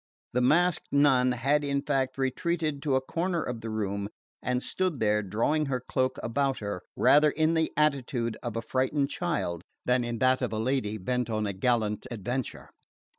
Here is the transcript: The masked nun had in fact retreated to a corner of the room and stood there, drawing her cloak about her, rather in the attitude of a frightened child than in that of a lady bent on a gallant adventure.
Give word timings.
The 0.33 0.41
masked 0.41 0.87
nun 0.91 1.31
had 1.33 1.63
in 1.63 1.83
fact 1.83 2.17
retreated 2.17 2.81
to 2.81 2.95
a 2.95 3.01
corner 3.01 3.43
of 3.43 3.61
the 3.61 3.69
room 3.69 4.09
and 4.41 4.63
stood 4.63 4.99
there, 4.99 5.21
drawing 5.21 5.67
her 5.67 5.79
cloak 5.79 6.17
about 6.23 6.57
her, 6.57 6.81
rather 6.95 7.29
in 7.29 7.53
the 7.53 7.71
attitude 7.77 8.35
of 8.41 8.55
a 8.55 8.63
frightened 8.63 9.11
child 9.11 9.61
than 9.85 10.03
in 10.03 10.17
that 10.17 10.41
of 10.41 10.51
a 10.53 10.57
lady 10.57 10.97
bent 10.97 11.29
on 11.29 11.45
a 11.45 11.53
gallant 11.53 12.07
adventure. 12.09 12.71